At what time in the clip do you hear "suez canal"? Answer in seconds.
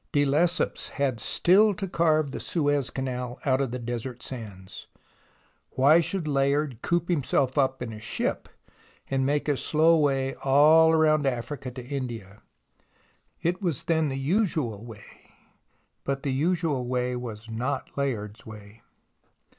2.39-3.37